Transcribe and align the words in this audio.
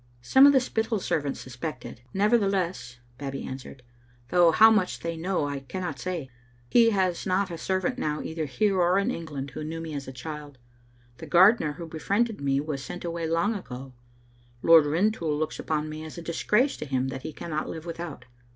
"Some 0.23 0.47
of 0.47 0.51
the 0.53 0.59
Spittal 0.59 0.99
servants 0.99 1.39
suspect 1.41 1.85
it, 1.85 2.01
neverthe 2.11 2.51
less," 2.51 2.97
Babbie 3.19 3.45
answered, 3.45 3.83
"though 4.29 4.49
how 4.49 4.71
much 4.71 5.01
they 5.01 5.15
know 5.15 5.47
I 5.47 5.59
cannot 5.59 5.99
say 5.99 6.31
He 6.67 6.89
has 6.89 7.27
not 7.27 7.51
a 7.51 7.57
servant 7.59 7.99
now, 7.99 8.19
either 8.23 8.45
here 8.45 8.47
or 8.47 8.47
Digitized 8.47 8.49
by 8.49 8.49
VjOOQ 8.49 8.49
IC 8.49 8.49
Stons 8.49 8.67
ot 8.67 8.71
tbe 8.71 8.71
Sdispttam 8.71 9.01
d49 9.01 9.01
in 9.11 9.15
England, 9.21 9.51
who 9.51 9.63
knew 9.63 9.79
me 9.81 9.93
as 9.93 10.07
a 10.07 10.11
child. 10.11 10.57
The 11.19 11.25
gardener 11.27 11.73
who 11.73 11.87
befriended 11.87 12.41
me 12.41 12.59
was 12.59 12.83
sent 12.83 13.05
away 13.05 13.27
long 13.27 13.53
ago. 13.53 13.93
Liord 14.63 14.85
Rintoul 14.91 15.37
looks 15.37 15.59
upon 15.59 15.87
me 15.87 16.03
as 16.03 16.17
a 16.17 16.23
disgrace 16.23 16.75
to 16.77 16.85
him 16.85 17.09
that 17.09 17.21
he 17.21 17.31
cannot 17.31 17.69
live 17.69 17.85
without." 17.85 18.25